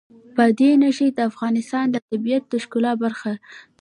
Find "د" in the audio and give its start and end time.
1.13-1.19, 1.91-1.95, 2.49-2.53